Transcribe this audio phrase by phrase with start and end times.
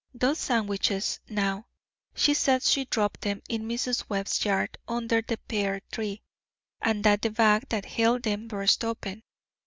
[0.15, 1.67] Those sandwiches, now.
[2.15, 4.09] She says she dropped them in Mrs.
[4.09, 6.23] Webb's yard under the pear tree,
[6.81, 9.21] and that the bag that held them burst open.